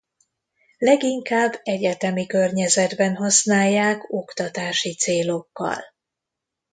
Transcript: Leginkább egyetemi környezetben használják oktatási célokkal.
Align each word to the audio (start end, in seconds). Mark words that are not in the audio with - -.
Leginkább 0.77 1.59
egyetemi 1.63 2.25
környezetben 2.25 3.15
használják 3.15 4.11
oktatási 4.13 4.95
célokkal. 4.95 5.83